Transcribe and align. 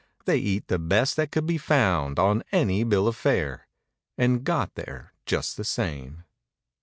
They 0.25 0.37
eat 0.37 0.67
the 0.67 0.79
best 0.79 1.15
that 1.17 1.31
could 1.31 1.45
be 1.45 1.59
found 1.59 2.17
on 2.17 2.41
any 2.51 2.83
bill 2.83 3.07
of 3.07 3.15
fare— 3.15 3.67
And 4.17 4.43
got 4.43 4.73
there 4.73 5.13
just 5.27 5.57
the 5.57 5.63
same. 5.63 6.23